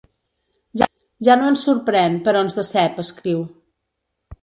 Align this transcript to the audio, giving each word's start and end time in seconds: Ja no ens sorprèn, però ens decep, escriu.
Ja 1.27 1.35
no 1.41 1.51
ens 1.51 1.67
sorprèn, 1.69 2.17
però 2.25 2.43
ens 2.49 2.61
decep, 2.63 3.01
escriu. 3.07 3.49